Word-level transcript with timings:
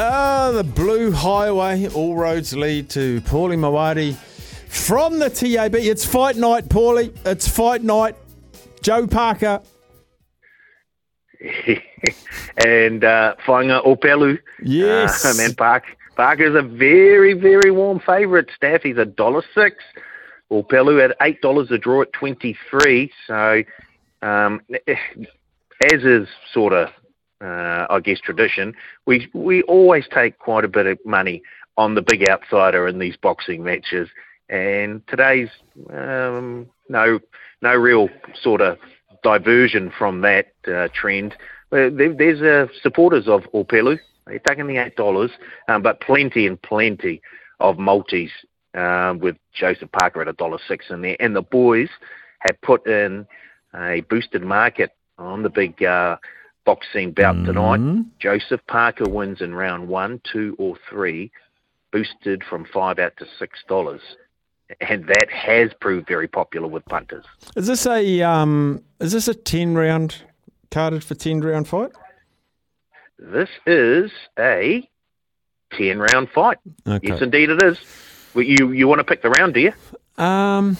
Ah, 0.00 0.52
the 0.54 0.62
Blue 0.62 1.10
Highway. 1.10 1.88
All 1.88 2.14
roads 2.14 2.54
lead 2.54 2.88
to 2.90 3.20
Paulie 3.22 3.58
Maoate 3.58 4.14
from 4.68 5.18
the 5.18 5.28
TAB. 5.28 5.74
It's 5.74 6.04
fight 6.04 6.36
night, 6.36 6.68
Paulie. 6.68 7.12
It's 7.26 7.48
fight 7.48 7.82
night. 7.82 8.14
Joe 8.80 9.08
Parker. 9.08 9.60
and 12.64 13.02
uh, 13.02 13.34
Opelu. 13.44 14.38
Yes. 14.62 15.24
Uh, 15.24 15.34
man, 15.36 15.56
Park, 15.56 15.82
Parker's 16.14 16.54
a 16.54 16.62
very, 16.62 17.32
very 17.32 17.72
warm 17.72 17.98
favourite. 17.98 18.46
Staff, 18.54 18.82
he's 18.84 18.98
a 18.98 19.04
dollar 19.04 19.42
six. 19.52 19.82
Opelu 20.52 21.04
at 21.04 21.16
eight 21.22 21.42
dollars 21.42 21.72
a 21.72 21.78
draw 21.78 22.02
at 22.02 22.12
twenty 22.12 22.56
three. 22.70 23.10
So, 23.26 23.64
um, 24.22 24.60
as 24.86 26.04
is 26.04 26.28
sort 26.54 26.72
of, 26.72 26.88
uh, 27.40 27.86
I 27.88 28.00
guess, 28.00 28.20
tradition, 28.20 28.74
we 29.06 29.28
we 29.32 29.62
always 29.62 30.06
take 30.12 30.38
quite 30.38 30.64
a 30.64 30.68
bit 30.68 30.86
of 30.86 30.98
money 31.04 31.42
on 31.76 31.94
the 31.94 32.02
big 32.02 32.28
outsider 32.28 32.88
in 32.88 32.98
these 32.98 33.16
boxing 33.16 33.62
matches. 33.62 34.08
And 34.48 35.06
today's 35.06 35.48
um, 35.90 36.68
no 36.88 37.20
no 37.62 37.74
real 37.74 38.08
sort 38.42 38.60
of 38.60 38.78
diversion 39.22 39.92
from 39.96 40.20
that 40.22 40.52
uh, 40.66 40.88
trend. 40.94 41.36
There, 41.70 41.90
there's 41.90 42.40
uh, 42.42 42.72
supporters 42.82 43.28
of 43.28 43.42
Opelu. 43.54 43.98
They're 44.26 44.40
taking 44.40 44.66
the 44.66 44.78
eight 44.78 44.96
dollars, 44.96 45.30
um, 45.68 45.82
but 45.82 46.00
plenty 46.00 46.46
and 46.46 46.60
plenty 46.60 47.20
of 47.60 47.78
multis 47.78 48.30
um, 48.74 49.18
with 49.20 49.36
Joseph 49.52 49.90
Parker 49.92 50.22
at 50.22 50.28
a 50.28 50.32
dollar 50.32 50.58
six 50.66 50.86
in 50.90 51.02
there. 51.02 51.16
And 51.20 51.36
the 51.36 51.42
boys 51.42 51.88
have 52.40 52.60
put 52.62 52.86
in 52.86 53.26
a 53.74 54.00
boosted 54.08 54.42
market 54.42 54.90
on 55.18 55.42
the 55.42 55.50
big 55.50 55.82
uh, 55.82 56.16
boxing 56.68 57.12
bout 57.12 57.34
Mm-hmm. 57.36 57.46
tonight. 57.46 58.04
Joseph 58.18 58.60
Parker 58.66 59.08
wins 59.08 59.40
in 59.40 59.54
round 59.54 59.88
one, 59.88 60.20
two, 60.30 60.54
or 60.58 60.76
three, 60.90 61.30
boosted 61.92 62.44
from 62.44 62.66
five 62.76 62.98
out 62.98 63.14
to 63.16 63.26
six 63.38 63.60
dollars. 63.68 64.02
And 64.82 65.06
that 65.06 65.28
has 65.30 65.70
proved 65.80 66.06
very 66.06 66.28
popular 66.28 66.68
with 66.68 66.84
punters. 66.84 67.24
Is 67.56 67.66
this 67.66 67.86
a 67.86 68.20
um? 68.22 68.82
Is 69.00 69.12
this 69.12 69.26
a 69.26 69.34
ten 69.34 69.74
round 69.74 70.16
carded 70.70 71.02
for 71.02 71.14
ten 71.14 71.40
round 71.40 71.66
fight? 71.68 71.90
This 73.18 73.48
is 73.66 74.10
a 74.38 74.86
ten 75.72 75.98
round 75.98 76.28
fight. 76.34 76.58
Okay. 76.86 77.08
Yes, 77.08 77.22
indeed 77.22 77.48
it 77.48 77.62
is. 77.62 77.78
Well, 78.34 78.44
you 78.44 78.72
you 78.72 78.86
want 78.86 78.98
to 78.98 79.04
pick 79.04 79.22
the 79.22 79.30
round, 79.30 79.54
do 79.54 79.60
you? 79.60 79.72
Um, 80.22 80.76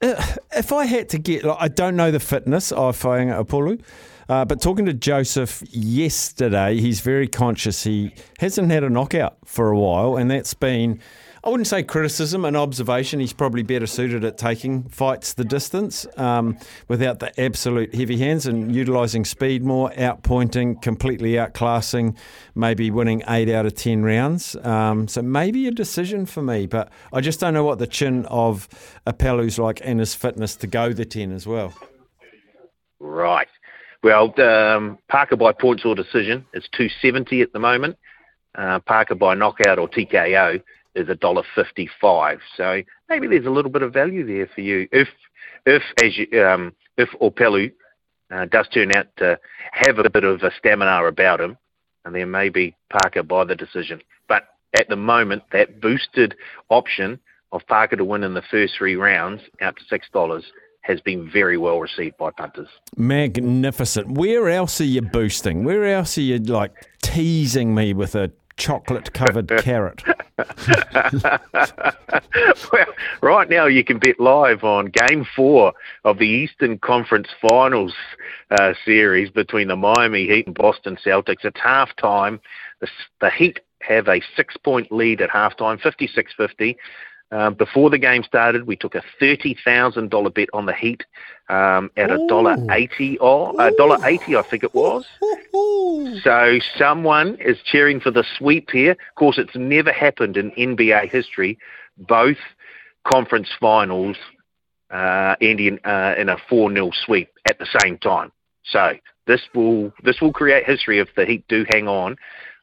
uh, 0.00 0.14
if 0.52 0.72
I 0.72 0.86
had 0.86 1.10
to 1.10 1.18
get, 1.18 1.44
like, 1.44 1.58
I 1.60 1.68
don't 1.68 1.96
know 1.96 2.10
the 2.10 2.20
fitness 2.20 2.72
of 2.72 2.96
Faiga 3.00 3.44
Opelu, 3.44 3.82
uh, 4.28 4.44
but 4.44 4.60
talking 4.60 4.86
to 4.86 4.94
Joseph 4.94 5.62
yesterday, 5.70 6.78
he's 6.78 7.00
very 7.00 7.28
conscious 7.28 7.84
he 7.84 8.14
hasn't 8.38 8.70
had 8.70 8.84
a 8.84 8.90
knockout 8.90 9.36
for 9.44 9.70
a 9.70 9.78
while, 9.78 10.16
and 10.16 10.30
that's 10.30 10.54
been, 10.54 11.00
I 11.42 11.50
wouldn't 11.50 11.66
say 11.66 11.82
criticism, 11.82 12.44
an 12.44 12.56
observation. 12.56 13.20
He's 13.20 13.34
probably 13.34 13.62
better 13.62 13.86
suited 13.86 14.24
at 14.24 14.38
taking 14.38 14.84
fights 14.84 15.34
the 15.34 15.44
distance 15.44 16.06
um, 16.16 16.58
without 16.88 17.18
the 17.18 17.38
absolute 17.38 17.94
heavy 17.94 18.16
hands 18.16 18.46
and 18.46 18.74
utilising 18.74 19.26
speed 19.26 19.62
more, 19.62 19.90
outpointing, 19.90 20.80
completely 20.80 21.32
outclassing, 21.32 22.16
maybe 22.54 22.90
winning 22.90 23.22
eight 23.28 23.50
out 23.50 23.66
of 23.66 23.74
10 23.74 24.02
rounds. 24.02 24.56
Um, 24.56 25.06
so 25.06 25.20
maybe 25.20 25.66
a 25.66 25.70
decision 25.70 26.24
for 26.24 26.42
me, 26.42 26.66
but 26.66 26.90
I 27.12 27.20
just 27.20 27.40
don't 27.40 27.52
know 27.52 27.64
what 27.64 27.78
the 27.78 27.86
chin 27.86 28.24
of 28.26 28.68
Opelu's 29.06 29.58
like 29.58 29.80
and 29.84 30.00
his 30.00 30.14
fitness 30.14 30.56
to 30.56 30.66
go 30.66 30.94
the 30.94 31.04
10 31.04 31.30
as 31.30 31.46
well. 31.46 31.74
Right. 32.98 33.48
Well, 34.04 34.38
um, 34.38 34.98
Parker 35.08 35.34
by 35.34 35.52
points 35.52 35.82
or 35.86 35.94
decision 35.94 36.44
is 36.52 36.68
two 36.76 36.88
seventy 37.00 37.40
at 37.40 37.54
the 37.54 37.58
moment. 37.58 37.96
Uh, 38.54 38.78
Parker 38.80 39.14
by 39.14 39.32
knockout 39.34 39.78
or 39.78 39.88
TKO 39.88 40.62
is 40.94 41.08
a 41.08 41.14
dollar 41.14 41.42
fifty 41.54 41.88
five. 42.02 42.40
So 42.54 42.82
maybe 43.08 43.26
there's 43.26 43.46
a 43.46 43.50
little 43.50 43.70
bit 43.70 43.80
of 43.80 43.94
value 43.94 44.26
there 44.26 44.46
for 44.54 44.60
you 44.60 44.86
if 44.92 45.08
if 45.64 45.82
as 46.02 46.18
you, 46.18 46.44
um, 46.44 46.74
if 46.98 47.08
Opelu 47.18 47.72
uh, 48.30 48.44
does 48.44 48.68
turn 48.68 48.94
out 48.94 49.06
to 49.16 49.38
have 49.72 49.98
a 49.98 50.10
bit 50.10 50.24
of 50.24 50.42
a 50.42 50.50
stamina 50.58 51.06
about 51.06 51.40
him, 51.40 51.56
and 52.04 52.14
then 52.14 52.30
maybe 52.30 52.76
Parker 52.90 53.22
by 53.22 53.44
the 53.44 53.56
decision. 53.56 54.02
But 54.28 54.48
at 54.78 54.86
the 54.90 54.96
moment, 54.96 55.44
that 55.52 55.80
boosted 55.80 56.34
option 56.68 57.18
of 57.52 57.66
Parker 57.68 57.96
to 57.96 58.04
win 58.04 58.22
in 58.22 58.34
the 58.34 58.42
first 58.50 58.74
three 58.76 58.96
rounds 58.96 59.40
out 59.62 59.76
to 59.76 59.84
six 59.88 60.08
dollars 60.12 60.44
has 60.84 61.00
been 61.00 61.28
very 61.28 61.56
well 61.56 61.80
received 61.80 62.16
by 62.18 62.30
punters. 62.30 62.68
Magnificent. 62.96 64.12
Where 64.12 64.50
else 64.50 64.80
are 64.82 64.84
you 64.84 65.00
boosting? 65.00 65.64
Where 65.64 65.86
else 65.86 66.18
are 66.18 66.22
you 66.22 66.38
like 66.38 66.72
teasing 67.02 67.74
me 67.74 67.94
with 67.94 68.14
a 68.14 68.30
chocolate 68.58 69.14
covered 69.14 69.48
carrot? 69.62 70.02
well, 72.72 72.86
right 73.22 73.48
now 73.48 73.64
you 73.64 73.82
can 73.82 73.98
bet 73.98 74.20
live 74.20 74.62
on 74.62 74.86
Game 74.86 75.26
Four 75.34 75.72
of 76.04 76.18
the 76.18 76.28
Eastern 76.28 76.78
Conference 76.78 77.28
Finals 77.40 77.94
uh, 78.50 78.74
series 78.84 79.30
between 79.30 79.68
the 79.68 79.76
Miami 79.76 80.26
Heat 80.26 80.46
and 80.46 80.54
Boston 80.54 80.98
Celtics. 81.02 81.46
It's 81.46 81.58
halftime. 81.58 82.40
The, 82.80 82.88
the 83.22 83.30
Heat 83.30 83.60
have 83.80 84.06
a 84.08 84.20
six-point 84.36 84.92
lead 84.92 85.22
at 85.22 85.30
halftime, 85.30 85.80
56-50. 85.80 86.76
Um, 87.34 87.54
before 87.54 87.90
the 87.90 87.98
game 87.98 88.22
started, 88.22 88.64
we 88.64 88.76
took 88.76 88.94
a 88.94 89.02
thirty 89.18 89.56
thousand 89.64 90.10
dollar 90.10 90.30
bet 90.30 90.48
on 90.52 90.66
the 90.66 90.72
Heat 90.72 91.02
um, 91.48 91.90
at 91.96 92.12
a 92.12 92.24
dollar 92.28 92.56
eighty 92.70 93.18
or 93.18 93.52
a 93.58 93.72
dollar 93.72 93.98
eighty, 94.06 94.36
I 94.36 94.42
think 94.48 94.62
it 94.62 94.72
was. 94.72 95.04
So 96.22 96.60
someone 96.78 97.36
is 97.40 97.58
cheering 97.64 97.98
for 97.98 98.12
the 98.12 98.24
sweep 98.38 98.70
here. 98.70 98.92
Of 98.92 99.14
course, 99.16 99.36
it's 99.36 99.56
never 99.56 99.90
happened 99.90 100.36
in 100.36 100.52
NBA 100.52 101.10
history. 101.10 101.58
Both 101.98 102.38
conference 103.02 103.48
finals 103.60 104.16
uh, 104.90 105.34
ending 105.40 105.80
uh, 105.84 106.14
in 106.16 106.28
a 106.28 106.36
four 106.48 106.72
0 106.72 106.92
sweep 107.04 107.30
at 107.48 107.58
the 107.58 107.66
same 107.82 107.98
time. 107.98 108.30
So 108.62 108.92
this 109.26 109.40
will 109.56 109.92
this 110.04 110.20
will 110.20 110.32
create 110.32 110.66
history 110.66 111.00
if 111.00 111.08
the 111.16 111.26
Heat 111.26 111.44
do 111.48 111.66
hang 111.68 111.88
on 111.88 112.14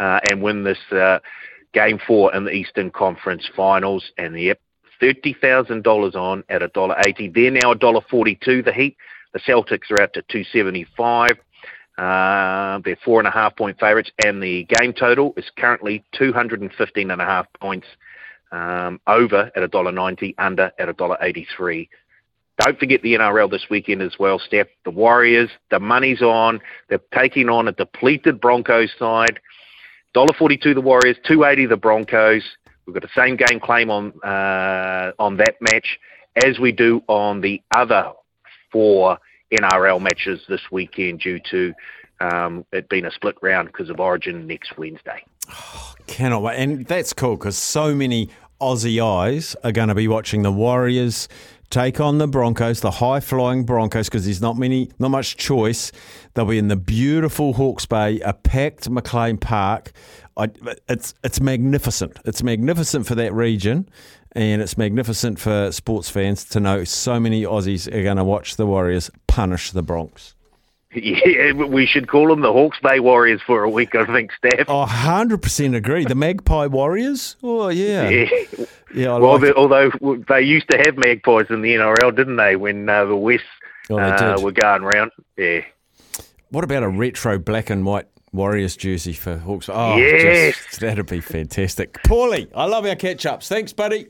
uh, 0.00 0.18
and 0.28 0.42
win 0.42 0.64
this 0.64 0.80
uh, 0.90 1.20
game 1.76 2.00
four 2.06 2.34
in 2.34 2.44
the 2.44 2.52
Eastern 2.52 2.90
Conference 2.90 3.48
Finals. 3.54 4.10
And 4.16 4.40
yep, 4.40 4.58
thirty 4.98 5.36
thousand 5.40 5.84
dollars 5.84 6.16
on 6.16 6.42
at 6.48 6.62
a 6.62 6.68
dollar 6.68 6.96
eighty. 7.06 7.28
They're 7.28 7.50
now 7.50 7.72
a 7.72 7.76
dollar 7.76 8.00
forty 8.10 8.38
two. 8.42 8.62
The 8.62 8.72
Heat. 8.72 8.96
The 9.34 9.40
Celtics 9.40 9.90
are 9.90 10.00
out 10.00 10.14
to 10.14 10.22
two 10.22 10.44
seventy 10.44 10.86
five. 10.96 11.32
Uh, 11.98 12.80
they're 12.84 12.98
four 13.04 13.20
and 13.20 13.28
a 13.28 13.30
half 13.30 13.54
point 13.56 13.78
favourites, 13.78 14.10
and 14.24 14.42
the 14.42 14.64
game 14.64 14.94
total 14.94 15.34
is 15.36 15.44
currently 15.58 16.02
two 16.12 16.32
hundred 16.32 16.62
and 16.62 16.72
fifteen 16.72 17.10
and 17.10 17.20
a 17.20 17.26
half 17.26 17.46
points. 17.60 17.86
Um, 18.52 19.00
over 19.06 19.50
at 19.54 19.62
a 19.62 19.68
dollar 19.68 19.92
ninety, 19.92 20.34
under 20.38 20.72
at 20.78 20.88
a 20.88 20.94
dollar 20.94 21.18
eighty 21.20 21.46
three. 21.56 21.90
Don't 22.58 22.78
forget 22.78 23.02
the 23.02 23.12
NRL 23.12 23.50
this 23.50 23.66
weekend 23.68 24.00
as 24.00 24.14
well, 24.18 24.38
Steph. 24.38 24.68
The 24.86 24.90
Warriors, 24.90 25.50
the 25.70 25.78
money's 25.78 26.22
on. 26.22 26.60
They're 26.88 27.00
taking 27.14 27.50
on 27.50 27.68
a 27.68 27.72
depleted 27.72 28.40
Broncos 28.40 28.92
side. 28.98 29.40
Dollar 30.16 30.32
forty 30.38 30.56
two 30.56 30.72
the 30.72 30.80
Warriors, 30.80 31.18
two 31.28 31.44
eighty 31.44 31.66
the 31.66 31.76
Broncos. 31.76 32.42
We've 32.86 32.94
got 32.94 33.02
the 33.02 33.10
same 33.14 33.36
game 33.36 33.60
claim 33.60 33.90
on 33.90 34.18
uh, 34.24 35.12
on 35.18 35.36
that 35.36 35.56
match 35.60 35.98
as 36.42 36.58
we 36.58 36.72
do 36.72 37.02
on 37.06 37.42
the 37.42 37.60
other 37.70 38.12
four 38.72 39.18
NRL 39.52 40.00
matches 40.00 40.40
this 40.48 40.62
weekend 40.72 41.20
due 41.20 41.38
to 41.50 41.74
um, 42.22 42.64
it 42.72 42.88
being 42.88 43.04
a 43.04 43.10
split 43.10 43.36
round 43.42 43.66
because 43.66 43.90
of 43.90 44.00
Origin 44.00 44.46
next 44.46 44.78
Wednesday. 44.78 45.22
Cannot 46.06 46.40
wait. 46.40 46.56
And 46.56 46.86
that's 46.86 47.12
cool 47.12 47.36
because 47.36 47.58
so 47.58 47.94
many 47.94 48.30
Aussie 48.58 49.04
eyes 49.04 49.54
are 49.64 49.72
going 49.72 49.88
to 49.88 49.94
be 49.94 50.08
watching 50.08 50.40
the 50.40 50.50
Warriors 50.50 51.28
take 51.70 52.00
on 52.00 52.18
the 52.18 52.28
Broncos, 52.28 52.80
the 52.80 52.92
high 52.92 53.20
flying 53.20 53.64
Broncos, 53.64 54.08
because 54.08 54.24
there's 54.24 54.40
not 54.40 54.56
many, 54.56 54.90
not 54.98 55.10
much 55.10 55.36
choice. 55.36 55.92
They'll 56.34 56.44
be 56.44 56.58
in 56.58 56.68
the 56.68 56.76
beautiful 56.76 57.54
Hawke's 57.54 57.86
Bay, 57.86 58.20
a 58.20 58.32
packed 58.32 58.88
McLean 58.88 59.38
Park. 59.38 59.92
I, 60.36 60.50
it's 60.88 61.14
it's 61.24 61.40
magnificent. 61.40 62.18
It's 62.24 62.42
magnificent 62.42 63.06
for 63.06 63.14
that 63.16 63.32
region, 63.32 63.88
and 64.32 64.62
it's 64.62 64.76
magnificent 64.76 65.40
for 65.40 65.72
sports 65.72 66.10
fans 66.10 66.44
to 66.50 66.60
know 66.60 66.84
so 66.84 67.18
many 67.18 67.42
Aussies 67.42 67.92
are 67.92 68.02
going 68.02 68.18
to 68.18 68.24
watch 68.24 68.56
the 68.56 68.66
Warriors 68.66 69.10
punish 69.26 69.72
the 69.72 69.82
Bronx. 69.82 70.35
Yeah, 70.96 71.52
we 71.52 71.86
should 71.86 72.08
call 72.08 72.28
them 72.28 72.40
the 72.40 72.52
Hawke's 72.52 72.78
Bay 72.82 73.00
Warriors 73.00 73.40
for 73.46 73.62
a 73.62 73.70
week, 73.70 73.94
I 73.94 74.06
think, 74.06 74.32
Steph. 74.32 74.66
Oh, 74.68 74.86
100% 74.86 75.76
agree. 75.76 76.04
The 76.04 76.14
Magpie 76.14 76.66
Warriors? 76.66 77.36
Oh, 77.42 77.68
yeah. 77.68 78.08
Yeah. 78.58 78.64
Yeah, 78.94 79.14
I 79.14 79.18
well, 79.18 79.32
like 79.32 79.40
the, 79.42 79.54
although 79.54 79.90
they 80.28 80.40
used 80.40 80.70
to 80.70 80.78
have 80.78 80.96
magpies 80.96 81.46
in 81.50 81.60
the 81.60 81.74
NRL, 81.74 82.16
didn't 82.16 82.36
they? 82.36 82.56
When 82.56 82.88
uh, 82.88 83.04
the 83.04 83.16
West 83.16 83.44
Oh, 83.90 83.96
they 83.96 84.02
uh, 84.02 84.40
were 84.40 84.52
going 84.52 84.82
round. 84.82 85.10
Yeah. 85.36 85.60
What 86.50 86.64
about 86.64 86.82
a 86.82 86.88
retro 86.88 87.38
black 87.38 87.68
and 87.70 87.84
white 87.84 88.06
Warriors 88.32 88.76
jersey 88.76 89.12
for 89.12 89.36
Hawks? 89.36 89.68
Oh, 89.68 89.96
Yes. 89.96 90.56
just, 90.56 90.80
that'd 90.80 91.06
be 91.06 91.20
fantastic. 91.20 91.94
Paulie, 92.04 92.48
I 92.54 92.64
love 92.66 92.86
our 92.86 92.96
catch 92.96 93.26
ups. 93.26 93.48
Thanks, 93.48 93.72
buddy. 93.72 94.06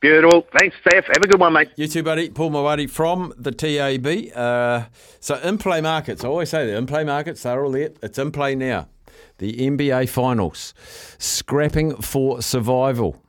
Beautiful. 0.00 0.46
Thanks, 0.56 0.76
Steph. 0.80 1.06
Have 1.06 1.24
a 1.24 1.26
good 1.26 1.40
one, 1.40 1.52
mate. 1.52 1.70
You 1.74 1.88
too, 1.88 2.04
buddy. 2.04 2.30
Paul 2.30 2.50
Maoate 2.52 2.88
from 2.88 3.32
the 3.36 3.50
TAB. 3.50 4.32
Uh, 4.36 4.86
so, 5.18 5.36
in 5.36 5.58
play 5.58 5.80
markets, 5.80 6.22
I 6.22 6.28
always 6.28 6.50
say 6.50 6.66
that 6.66 6.76
in 6.76 6.86
play 6.86 7.02
markets, 7.02 7.42
they're 7.42 7.64
all 7.64 7.72
there. 7.72 7.90
It's 8.00 8.18
in 8.18 8.30
play 8.30 8.54
now. 8.54 8.86
the 9.38 9.54
NBA 9.54 10.08
Finals, 10.08 10.72
scrapping 11.18 11.96
for 12.00 12.40
survival. 12.42 13.20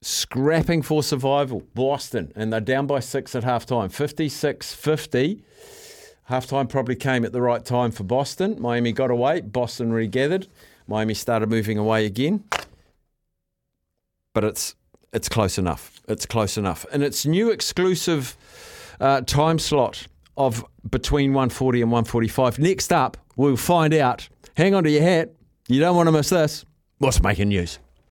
Scrapping 0.00 0.80
for 0.80 1.02
survival. 1.02 1.62
Boston, 1.74 2.32
and 2.34 2.52
they're 2.52 2.60
down 2.60 2.86
by 2.86 3.00
six 3.00 3.34
at 3.34 3.42
halftime, 3.44 3.92
56 3.92 4.72
50. 4.74 5.42
Halftime 6.30 6.68
probably 6.68 6.96
came 6.96 7.24
at 7.24 7.32
the 7.32 7.42
right 7.42 7.64
time 7.64 7.90
for 7.90 8.02
Boston. 8.02 8.56
Miami 8.60 8.92
got 8.92 9.10
away. 9.10 9.42
Boston 9.42 9.92
regathered. 9.92 10.48
Miami 10.88 11.14
started 11.14 11.50
moving 11.50 11.76
away 11.76 12.06
again. 12.06 12.44
But 14.32 14.44
it's 14.44 14.74
it's 15.16 15.30
close 15.30 15.56
enough. 15.56 15.98
It's 16.08 16.26
close 16.26 16.58
enough. 16.58 16.84
And 16.92 17.02
it's 17.02 17.24
new 17.24 17.50
exclusive 17.50 18.36
uh, 19.00 19.22
time 19.22 19.58
slot 19.58 20.06
of 20.36 20.62
between 20.88 21.32
140 21.32 21.80
and 21.80 21.90
145. 21.90 22.58
Next 22.58 22.92
up, 22.92 23.16
we'll 23.34 23.56
find 23.56 23.94
out. 23.94 24.28
Hang 24.58 24.74
on 24.74 24.84
to 24.84 24.90
your 24.90 25.02
hat. 25.02 25.32
You 25.68 25.80
don't 25.80 25.96
want 25.96 26.08
to 26.08 26.12
miss 26.12 26.28
this. 26.28 26.66
What's 26.98 27.22
making 27.22 27.48
news? 27.48 27.78